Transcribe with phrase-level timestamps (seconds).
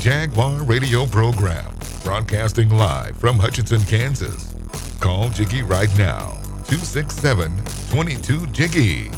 [0.00, 4.54] Jaguar radio program, broadcasting live from Hutchinson, Kansas.
[4.98, 7.52] Call Jiggy right now, 267
[7.90, 9.10] 22 Jiggy.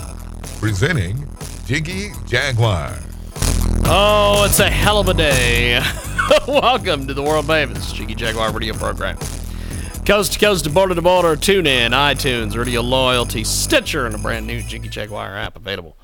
[0.59, 1.25] Presenting
[1.66, 2.98] Jiggy Jaguar.
[3.84, 5.80] Oh, it's a hell of a day.
[6.48, 9.19] Welcome to the world famous Jiggy Jaguar radio program.
[10.05, 14.19] Coast to coast to border to border, tune in, iTunes, Radio Loyalty, Stitcher, and a
[14.19, 15.97] brand new Jiggy Jaguar app available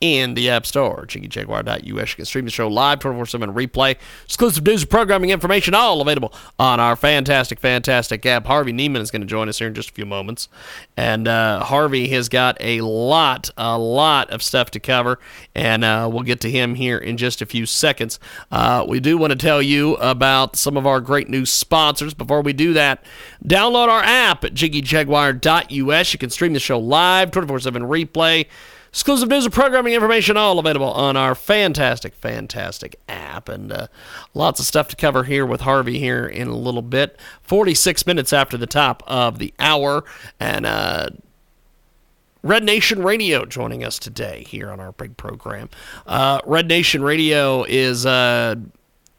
[0.00, 1.04] in the App Store.
[1.06, 1.82] JiggyJaguar.us.
[1.84, 6.00] You can stream the show live, 24 7 replay, exclusive news and programming information, all
[6.00, 8.46] available on our fantastic, fantastic app.
[8.46, 10.48] Harvey Neiman is going to join us here in just a few moments.
[10.96, 15.18] And uh, Harvey has got a lot, a lot of stuff to cover,
[15.54, 18.18] and uh, we'll get to him here in just a few seconds.
[18.50, 22.14] Uh, we do want to tell you about some of our great new sponsors.
[22.14, 23.04] Before we do that,
[23.44, 26.12] download our app at JiggyJaguar.us.
[26.12, 28.46] You can stream the show live, 24 7 replay.
[28.90, 33.48] Exclusive news and programming information all available on our fantastic, fantastic app.
[33.48, 33.86] And uh,
[34.34, 37.16] lots of stuff to cover here with Harvey here in a little bit.
[37.42, 40.04] 46 minutes after the top of the hour.
[40.40, 41.10] And uh,
[42.42, 45.70] Red Nation Radio joining us today here on our big program.
[46.04, 48.04] Uh, Red Nation Radio is.
[48.04, 48.56] Uh,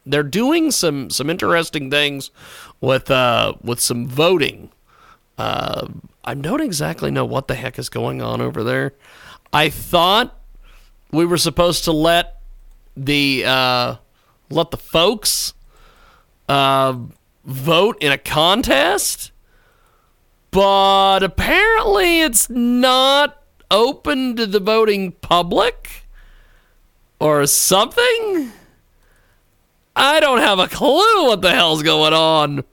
[0.04, 2.32] they're doing some, some interesting things
[2.80, 4.70] with uh, with some voting.
[5.38, 5.88] Uh,
[6.24, 8.94] I don't exactly know what the heck is going on over there.
[9.52, 10.38] I thought
[11.10, 12.40] we were supposed to let
[12.96, 13.96] the uh,
[14.50, 15.54] let the folks
[16.48, 16.96] uh,
[17.44, 19.32] vote in a contest,
[20.50, 26.06] but apparently it's not open to the voting public
[27.18, 28.52] or something.
[29.94, 32.64] I don't have a clue what the hell's going on.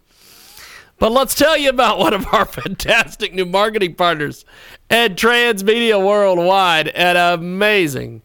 [1.00, 4.44] But let's tell you about one of our fantastic new marketing partners
[4.89, 6.89] at Transmedia Worldwide.
[6.89, 8.21] An amazing,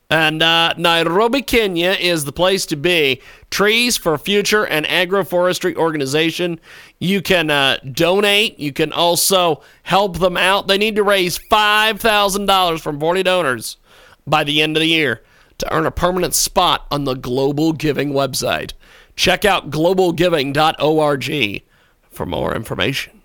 [0.09, 3.21] And uh, Nairobi, Kenya is the place to be.
[3.49, 6.61] Trees for Future and Agroforestry Organization.
[6.99, 8.57] You can uh, donate.
[8.57, 10.67] You can also help them out.
[10.67, 13.77] They need to raise $5,000 from 40 donors
[14.25, 15.23] by the end of the year
[15.57, 18.71] to earn a permanent spot on the Global Giving website.
[19.17, 21.63] Check out globalgiving.org
[22.11, 23.21] for more information.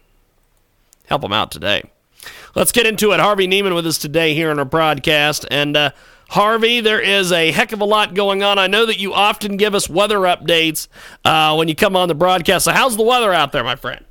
[1.06, 1.82] Help them out today.
[2.54, 3.20] Let's get into it.
[3.20, 5.44] Harvey Neiman with us today here on our broadcast.
[5.50, 5.91] And uh,
[6.32, 8.58] Harvey, there is a heck of a lot going on.
[8.58, 10.88] I know that you often give us weather updates
[11.26, 12.64] uh, when you come on the broadcast.
[12.64, 14.02] So, how's the weather out there, my friend?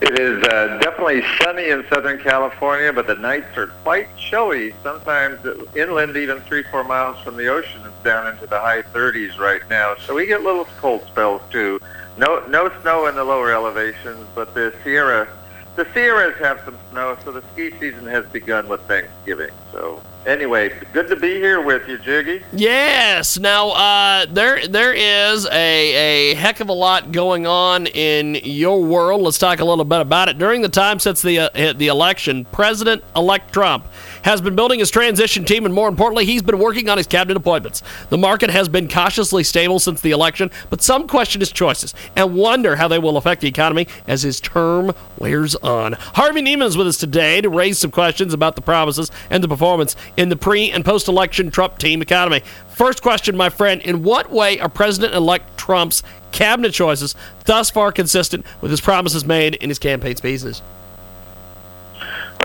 [0.00, 4.72] It is uh, definitely sunny in Southern California, but the nights are quite chilly.
[4.82, 5.44] Sometimes
[5.76, 9.60] inland, even three, four miles from the ocean, it's down into the high 30s right
[9.68, 9.96] now.
[10.06, 11.80] So we get little cold spells too.
[12.16, 15.28] No, no snow in the lower elevations, but the Sierra,
[15.76, 17.18] the Sierras have some snow.
[17.26, 19.50] So the ski season has begun with Thanksgiving.
[19.70, 22.42] So anyway, good to be here with you, Jiggy.
[22.52, 23.38] Yes.
[23.38, 28.82] Now, uh, there there is a, a heck of a lot going on in your
[28.82, 29.22] world.
[29.22, 30.38] Let's talk a little bit about it.
[30.38, 33.86] During the time since the uh, the election, President-elect Trump
[34.22, 37.36] has been building his transition team, and more importantly, he's been working on his cabinet
[37.36, 37.82] appointments.
[38.08, 42.34] The market has been cautiously stable since the election, but some question his choices and
[42.34, 45.92] wonder how they will affect the economy as his term wears on.
[45.92, 49.48] Harvey Neiman is with us today to raise some questions about the promises and the
[49.48, 52.42] performance in the pre and post election Trump team economy.
[52.68, 56.02] First question, my friend In what way are President elect Trump's
[56.32, 57.14] cabinet choices
[57.44, 60.62] thus far consistent with his promises made in his campaign speeches?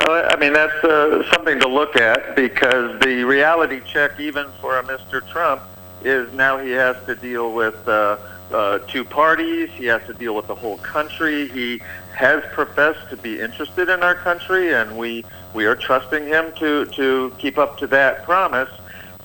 [0.07, 4.79] Well, I mean, that's uh, something to look at because the reality check, even for
[4.79, 5.27] a Mr.
[5.29, 5.61] Trump,
[6.03, 8.17] is now he has to deal with uh,
[8.51, 9.69] uh, two parties.
[9.71, 11.47] He has to deal with the whole country.
[11.49, 11.81] He
[12.15, 16.85] has professed to be interested in our country, and we we are trusting him to
[16.85, 18.69] to keep up to that promise.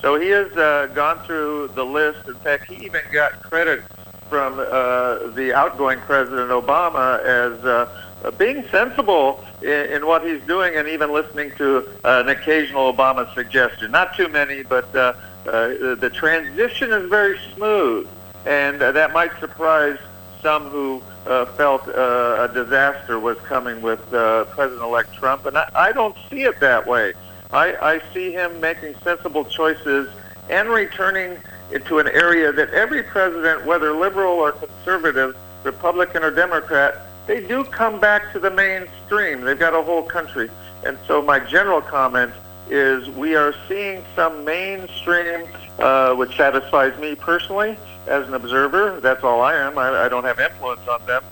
[0.00, 2.28] So he has uh, gone through the list.
[2.28, 3.82] In fact, he even got credit
[4.28, 10.76] from uh, the outgoing President Obama as uh, being sensible in, in what he's doing,
[10.76, 13.90] and even listening to uh, an occasional Obama suggestion.
[13.90, 15.14] Not too many, but uh,
[15.46, 18.08] uh, the transition is very smooth,
[18.46, 19.98] and uh, that might surprise
[20.42, 25.70] some who uh, felt uh, a disaster was coming with uh, President-elect Trump, and I,
[25.74, 27.14] I don't see it that way.
[27.50, 30.08] I, I see him making sensible choices
[30.50, 31.38] and returning
[31.86, 37.64] to an area that every president, whether liberal or conservative, Republican or Democrat, they do
[37.64, 39.40] come back to the mainstream.
[39.40, 40.50] They've got a whole country.
[40.84, 42.32] And so my general comment
[42.68, 45.46] is we are seeing some mainstream,
[45.78, 49.00] uh, which satisfies me personally as an observer.
[49.00, 49.78] That's all I am.
[49.78, 51.22] I, I don't have influence on them.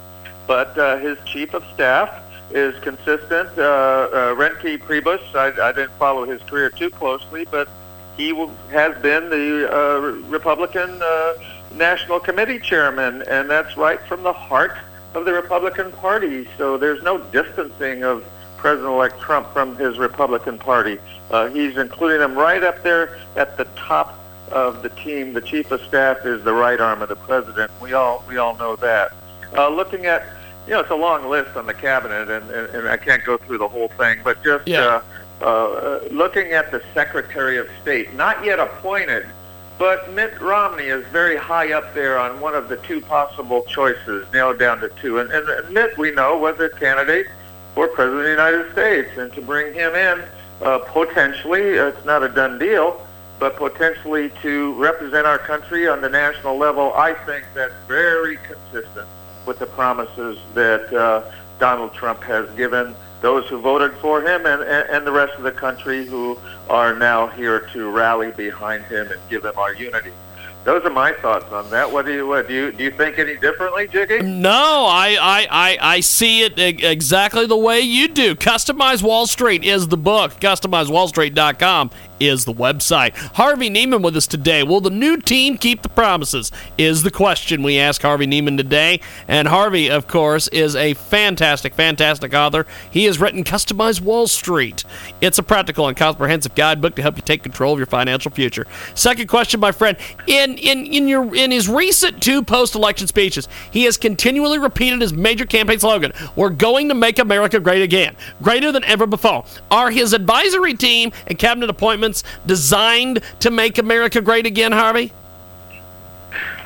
[0.46, 3.48] But uh, his chief of staff is consistent.
[3.56, 7.68] Uh, uh, Reince Priebus, I, I didn't follow his career too closely, but
[8.16, 8.34] he
[8.70, 11.34] has been the uh, Republican uh,
[11.74, 14.76] National Committee chairman, and that's right from the heart
[15.14, 16.46] of the Republican Party.
[16.58, 18.24] So there's no distancing of
[18.58, 20.98] President-elect Trump from his Republican Party.
[21.30, 24.18] Uh, he's including them right up there at the top
[24.52, 25.32] of the team.
[25.32, 27.70] The chief of staff is the right arm of the president.
[27.80, 29.12] We all we all know that.
[29.56, 30.24] Uh, looking at
[30.66, 33.36] you know, it's a long list on the cabinet, and, and, and I can't go
[33.36, 35.02] through the whole thing, but just yeah.
[35.40, 39.26] uh, uh, looking at the Secretary of State, not yet appointed,
[39.78, 44.24] but Mitt Romney is very high up there on one of the two possible choices,
[44.32, 45.18] nailed down to two.
[45.18, 47.26] And, and Mitt, we know, was a candidate
[47.74, 49.10] for President of the United States.
[49.18, 50.22] And to bring him in,
[50.60, 53.04] uh, potentially, it's not a done deal,
[53.38, 59.08] but potentially to represent our country on the national level, I think that's very consistent
[59.46, 64.62] with the promises that uh, Donald Trump has given those who voted for him and,
[64.62, 66.38] and, and the rest of the country who
[66.68, 70.12] are now here to rally behind him and give him our unity.
[70.64, 71.90] Those are my thoughts on that.
[71.90, 74.22] What do you what, do you do you think any differently, Jiggy?
[74.22, 78.36] No, I, I, I, I see it exactly the way you do.
[78.36, 80.32] Customize Wall Street is the book.
[80.34, 83.16] CustomizeWallStreet.com is the website.
[83.34, 84.62] Harvey Neiman with us today.
[84.62, 86.52] Will the new team keep the promises?
[86.78, 89.00] Is the question we ask Harvey Neiman today.
[89.26, 92.66] And Harvey, of course, is a fantastic, fantastic author.
[92.90, 94.84] He has written Customize Wall Street.
[95.20, 98.66] It's a practical and comprehensive guidebook to help you take control of your financial future.
[98.94, 99.96] Second question, my friend.
[100.26, 105.12] In in in your in his recent two post-election speeches, he has continually repeated his
[105.12, 109.90] major campaign slogan: "We're going to make America great again, greater than ever before." Are
[109.90, 115.12] his advisory team and cabinet appointments designed to make America great again, Harvey?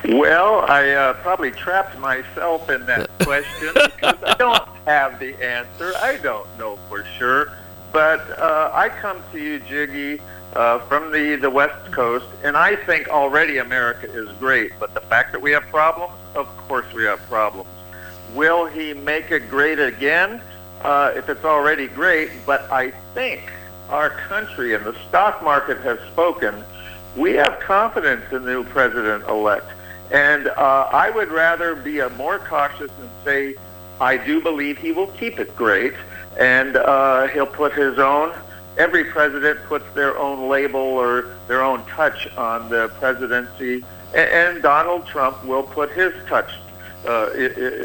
[0.05, 5.93] Well, I uh, probably trapped myself in that question because I don't have the answer.
[5.97, 7.51] I don't know for sure.
[7.97, 10.21] But uh, I come to you, Jiggy,
[10.53, 14.73] uh, from the, the West Coast, and I think already America is great.
[14.79, 17.71] But the fact that we have problems, of course we have problems.
[18.35, 20.43] Will he make it great again?
[20.83, 23.41] Uh, if it's already great, but I think
[23.89, 26.63] our country and the stock market has spoken,
[27.15, 29.71] we have confidence in the new president-elect.
[30.11, 33.55] And uh, I would rather be a more cautious and say,
[33.99, 35.95] I do believe he will keep it great,
[36.37, 38.33] and uh, he'll put his own.
[38.77, 44.63] Every president puts their own label or their own touch on the presidency, and, and
[44.63, 46.51] Donald Trump will put his touch
[47.07, 47.29] uh,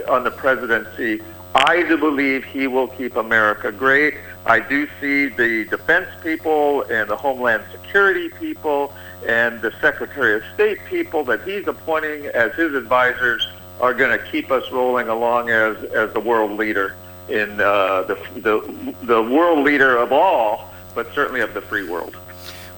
[0.08, 1.22] on the presidency.
[1.54, 4.14] I do believe he will keep America great.
[4.46, 8.94] I do see the defense people and the Homeland Security people
[9.26, 13.46] and the Secretary of State people that he's appointing as his advisors
[13.80, 16.96] are going to keep us rolling along as, as the world leader
[17.28, 22.16] in uh, the, the, the world leader of all, but certainly of the free world.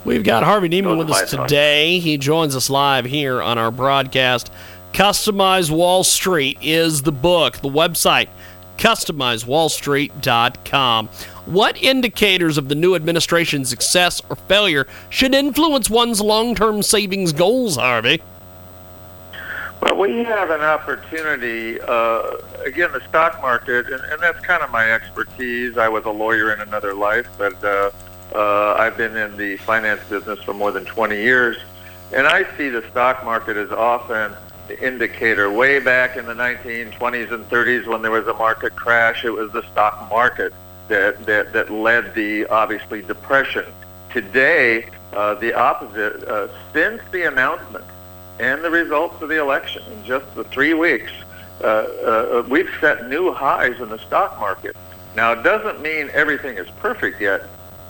[0.04, 1.98] We've got Harvey Neiman with us today.
[1.98, 4.52] He joins us live here on our broadcast.
[4.92, 8.28] Customize Wall Street is the book, the website,
[8.76, 11.08] customizewallstreet.com.
[11.46, 17.32] What indicators of the new administration's success or failure should influence one's long term savings
[17.32, 18.20] goals, Harvey?
[19.84, 21.78] Well, we have an opportunity.
[21.78, 25.76] Uh, again, the stock market, and, and that's kind of my expertise.
[25.76, 27.90] I was a lawyer in another life, but uh,
[28.34, 31.58] uh, I've been in the finance business for more than 20 years,
[32.14, 34.32] and I see the stock market as often
[34.68, 35.52] the indicator.
[35.52, 39.52] Way back in the 1920s and 30s, when there was a market crash, it was
[39.52, 40.54] the stock market
[40.88, 43.66] that that, that led the obviously depression.
[44.10, 46.24] Today, uh, the opposite.
[46.26, 47.84] Uh, since the announcement
[48.38, 51.12] and the results of the election in just the three weeks,
[51.62, 54.76] uh, uh, we've set new highs in the stock market.
[55.14, 57.42] Now, it doesn't mean everything is perfect yet,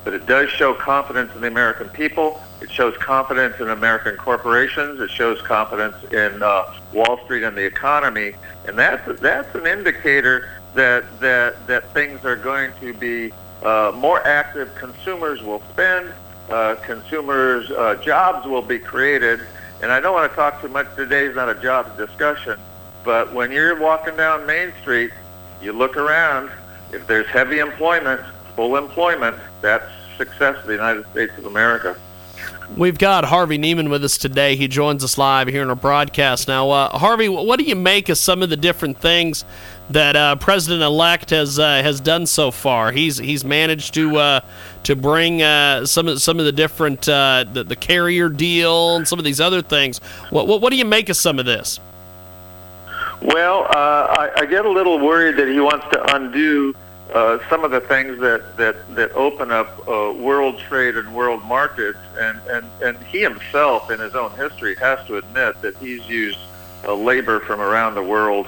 [0.04, 2.42] but it does show confidence in the American people.
[2.60, 5.00] It shows confidence in American corporations.
[5.00, 8.34] It shows confidence in uh, Wall Street and the economy,
[8.66, 13.32] and that's that's an indicator that that that things are going to be
[13.62, 14.74] uh, more active.
[14.74, 16.12] Consumers will spend.
[16.50, 19.40] Uh, consumers' uh, jobs will be created.
[19.84, 20.86] And I don't want to talk too much.
[20.96, 22.58] Today Today's not a job discussion,
[23.04, 25.10] but when you're walking down Main Street,
[25.60, 26.50] you look around.
[26.90, 28.22] If there's heavy employment,
[28.56, 29.84] full employment, that's
[30.16, 31.98] success of the United States of America.
[32.78, 34.56] We've got Harvey Neiman with us today.
[34.56, 36.48] He joins us live here in our broadcast.
[36.48, 39.44] Now, uh, Harvey, what do you make of some of the different things
[39.90, 42.90] that uh, President-elect has uh, has done so far?
[42.90, 44.40] He's he's managed to uh,
[44.84, 49.08] to bring uh, some of some of the different uh, the, the carrier deal and
[49.08, 49.98] some of these other things.
[50.30, 51.80] What, what what do you make of some of this?
[53.22, 56.74] Well, uh, I, I get a little worried that he wants to undo
[57.14, 61.42] uh, some of the things that, that, that open up uh, world trade and world
[61.44, 66.06] markets, and, and, and he himself, in his own history, has to admit that he's
[66.06, 66.38] used
[66.86, 68.46] uh, labor from around the world,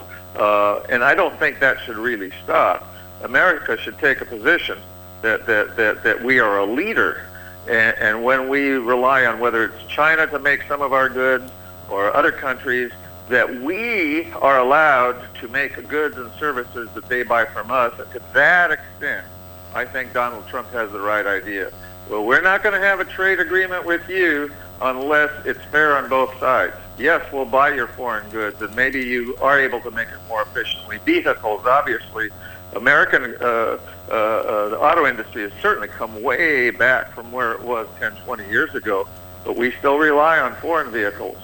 [0.91, 2.87] and I don't think that should really stop.
[3.23, 4.79] America should take a position
[5.27, 7.27] that, that, that, that we are a leader,
[7.69, 11.51] and, and when we rely on whether it's China to make some of our goods
[11.91, 12.93] or other countries,
[13.29, 17.99] that we are allowed to make goods and services that they buy from us.
[17.99, 19.27] And to that extent,
[19.75, 21.73] I think Donald Trump has the right idea.
[22.09, 26.09] Well, we're not going to have a trade agreement with you unless it's fair on
[26.09, 26.77] both sides.
[26.99, 30.43] Yes, we'll buy your foreign goods, and maybe you are able to make it more
[30.43, 30.99] efficiently.
[31.05, 32.31] Vehicles, obviously,
[32.77, 33.79] American uh,
[34.09, 38.13] uh, uh, the auto industry has certainly come way back from where it was 10,
[38.25, 39.09] 20 years ago,
[39.45, 41.39] but we still rely on foreign vehicles.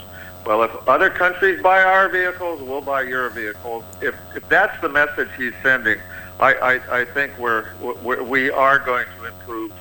[0.47, 3.85] Well, if other countries buy our vehicles, we'll buy your vehicles.
[4.01, 5.99] If, if that's the message he's sending,
[6.41, 9.73] I, I, I think we're, we're, we are going to improve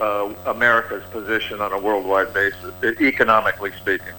[0.00, 4.14] uh, America's position on a worldwide basis, economically speaking.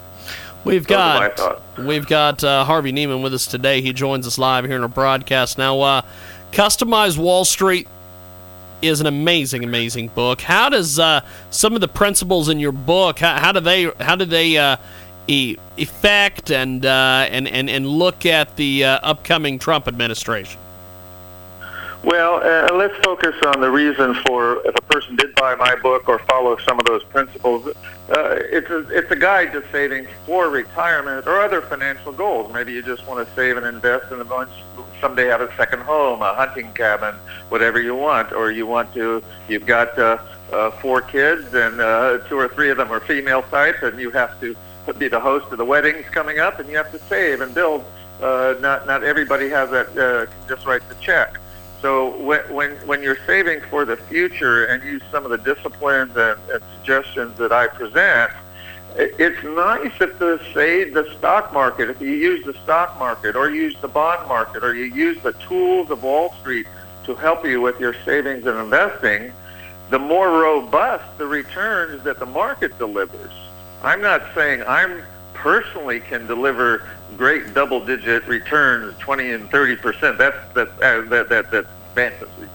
[0.63, 3.81] We've Those got we've got uh, Harvey Neiman with us today.
[3.81, 5.57] He joins us live here in our broadcast.
[5.57, 6.01] Now, uh,
[6.51, 7.87] Customize Wall Street
[8.81, 10.41] is an amazing, amazing book.
[10.41, 14.15] How does uh, some of the principles in your book how, how do they how
[14.15, 14.77] do they uh,
[15.27, 20.59] e- affect and, uh, and and and look at the uh, upcoming Trump administration?
[22.03, 26.09] Well, uh, let's focus on the reason for if a person did buy my book
[26.09, 27.67] or follow some of those principles.
[27.67, 32.51] Uh, it's a it's a guide to saving for retirement or other financial goals.
[32.51, 34.49] Maybe you just want to save and invest in a bunch.
[34.99, 37.13] Someday have a second home, a hunting cabin,
[37.49, 39.21] whatever you want, or you want to.
[39.47, 40.17] You've got uh,
[40.51, 44.09] uh, four kids and uh, two or three of them are female types, and you
[44.09, 44.55] have to
[44.97, 47.85] be the host of the weddings coming up, and you have to save and build.
[48.19, 49.95] Uh, not not everybody has that.
[49.95, 51.37] Uh, just write the check.
[51.81, 56.15] So when, when, when you're saving for the future and use some of the disciplines
[56.15, 58.31] and, and suggestions that I present,
[58.95, 63.49] it's nice if the say the stock market, if you use the stock market or
[63.49, 66.67] use the bond market or you use the tools of Wall Street
[67.05, 69.31] to help you with your savings and investing,
[69.89, 73.31] the more robust the returns that the market delivers.
[73.81, 75.01] I'm not saying I'm
[75.41, 80.17] personally can deliver great double-digit returns, 20 and 30 percent.
[80.19, 82.47] That's that's uh, that, that that's fantasy.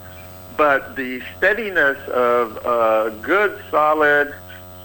[0.57, 4.35] But the steadiness of uh, good, solid,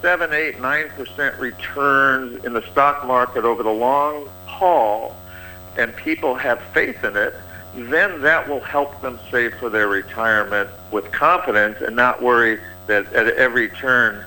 [0.02, 5.16] seven, eight, nine percent returns in the stock market over the long haul,
[5.78, 7.34] and people have faith in it,
[7.74, 13.06] then that will help them save for their retirement with confidence and not worry that
[13.14, 14.26] at every turn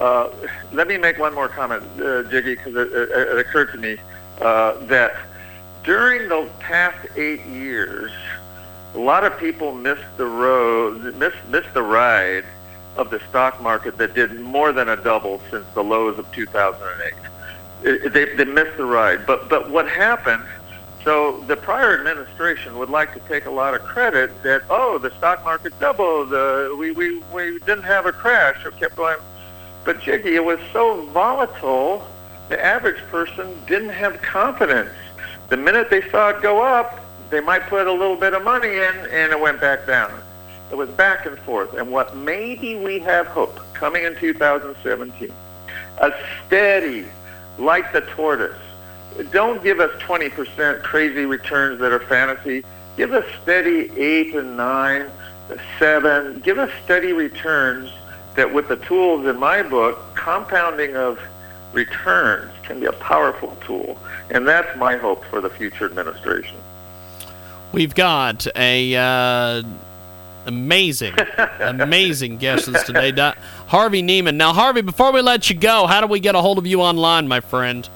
[0.00, 0.30] uh,
[0.72, 3.98] let me make one more comment, uh, Jiggy, because it, it, it occurred to me
[4.40, 5.16] uh, that
[5.84, 8.12] during those past eight years,
[8.94, 12.44] a lot of people missed the road, missed, missed the ride
[12.96, 17.14] of the stock market that did more than a double since the lows of 2008.
[17.82, 19.26] It, they, they missed the ride.
[19.26, 20.44] But, but what happened,
[21.04, 25.16] so the prior administration would like to take a lot of credit that, oh, the
[25.16, 29.16] stock market doubled, uh, we, we, we didn't have a crash, it kept going.
[29.84, 32.06] But Jiggy, it was so volatile,
[32.48, 34.90] the average person didn't have confidence.
[35.48, 38.68] The minute they saw it go up, they might put a little bit of money
[38.68, 40.12] in, and it went back down.
[40.70, 41.74] It was back and forth.
[41.74, 45.32] And what maybe we have hope coming in 2017,
[45.98, 46.12] a
[46.46, 47.06] steady,
[47.58, 48.56] like the tortoise.
[49.30, 52.64] Don't give us 20% crazy returns that are fantasy.
[52.96, 55.10] Give us steady 8 and 9,
[55.78, 56.40] 7.
[56.40, 57.90] Give us steady returns
[58.38, 61.18] that with the tools in my book, compounding of
[61.72, 63.98] returns can be a powerful tool.
[64.30, 66.56] And that's my hope for the future administration.
[67.72, 69.62] We've got a uh,
[70.46, 71.14] amazing,
[71.60, 73.12] amazing guests today,
[73.66, 74.36] Harvey Neiman.
[74.36, 76.80] Now, Harvey, before we let you go, how do we get a hold of you
[76.80, 77.88] online, my friend?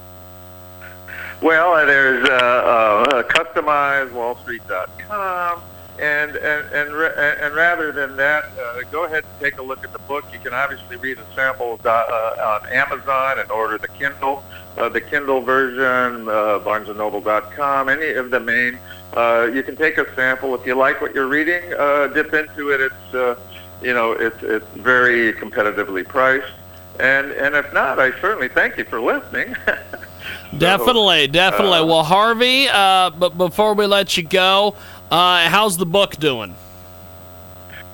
[1.41, 5.63] Well, uh, there's uh, uh, customizewallstreet.com,
[6.03, 9.93] and and and, and rather than that, uh, go ahead and take a look at
[9.93, 10.25] the book.
[10.33, 14.45] You can obviously read the samples uh, on Amazon and order the Kindle,
[14.77, 18.79] uh, the Kindle version, uh, BarnesandNoble.com, any of the main
[19.17, 20.55] uh, you can take a sample.
[20.55, 22.81] If you like what you're reading, uh, dip into it.
[22.81, 23.39] It's uh,
[23.83, 26.53] you know it's it's very competitively priced.
[26.99, 29.55] And and if not, I certainly thank you for listening.
[29.67, 31.79] so, definitely, definitely.
[31.79, 34.77] Uh, well, Harvey, uh, but before we let you go,
[35.13, 36.55] uh, how's the book doing?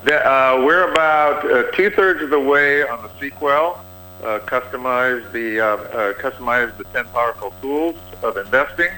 [0.05, 3.79] The, uh, we're about uh, two thirds of the way on the sequel.
[4.23, 8.91] Uh, customize the uh, uh, customize the ten powerful tools of investing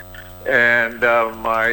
[0.47, 1.69] and uh, my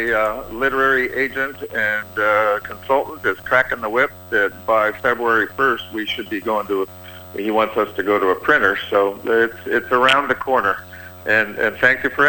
[0.52, 6.42] literary agent and consultant is cracking the whip that by February 1st we should be
[6.42, 6.84] going to.
[6.84, 10.84] A, he wants us to go to a printer, so it's it's around the corner.
[11.26, 12.26] And and thank you for